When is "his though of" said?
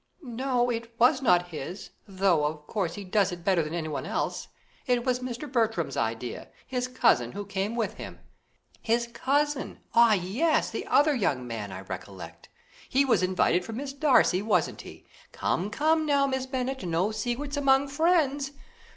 1.49-2.65